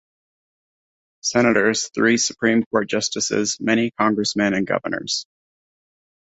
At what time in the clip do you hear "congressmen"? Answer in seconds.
3.99-4.55